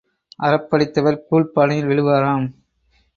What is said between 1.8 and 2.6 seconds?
விழுவாராம்.